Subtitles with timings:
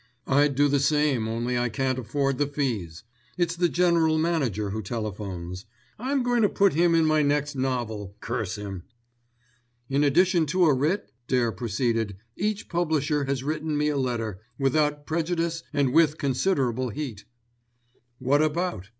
[0.25, 3.03] "I'd do the same, only I can't afford the fees.
[3.37, 5.67] It's the general manager who telephones.
[5.99, 8.81] I'm going to put him in my next novel, curse him!"
[9.89, 15.05] "In addition to a writ," Dare proceeded, "each publisher has written me a letter, 'without
[15.05, 17.25] prejudice' and with considerable heat."
[18.17, 18.89] "What about?"